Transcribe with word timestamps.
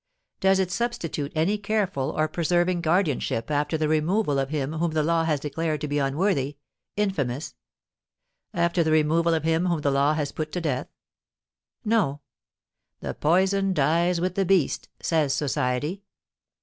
Does 0.39 0.57
it 0.57 0.71
substitute 0.71 1.31
any 1.35 1.59
careful 1.59 2.09
or 2.17 2.27
preserving 2.27 2.81
guardianship 2.81 3.51
after 3.51 3.77
the 3.77 3.87
removal 3.87 4.39
of 4.39 4.49
him 4.49 4.73
whom 4.73 4.93
the 4.93 5.03
law 5.03 5.25
has 5.25 5.39
declared 5.39 5.79
to 5.81 5.87
be 5.87 5.99
unworthy, 5.99 6.57
infamous, 6.97 7.53
after 8.51 8.83
the 8.83 8.91
removal 8.91 9.35
of 9.35 9.43
him 9.43 9.67
whom 9.67 9.81
the 9.81 9.91
law 9.91 10.15
has 10.15 10.31
put 10.31 10.51
to 10.53 10.59
death? 10.61 10.87
No; 11.85 12.21
"the 13.01 13.13
poison 13.13 13.75
dies 13.75 14.19
with 14.19 14.33
the 14.33 14.43
beast," 14.43 14.89
says 15.01 15.35
society. 15.35 16.01